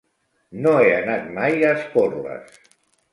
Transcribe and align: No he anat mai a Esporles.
No 0.61 0.71
he 0.83 0.87
anat 0.93 1.27
mai 1.35 1.67
a 1.67 1.73
Esporles. 1.81 2.57